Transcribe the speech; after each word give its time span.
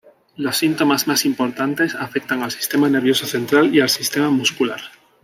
Los 0.35 0.57
síntomas 0.57 1.05
más 1.07 1.25
importantes 1.25 1.93
afectan 1.93 2.41
al 2.41 2.49
sistema 2.49 2.89
nervioso 2.89 3.27
central 3.27 3.71
y 3.75 3.81
al 3.81 3.89
sistema 3.91 4.31
muscular. 4.31 4.81